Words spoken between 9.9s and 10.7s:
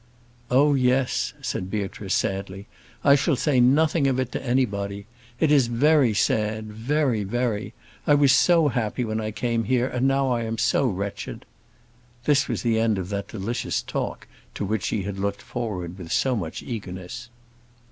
now I am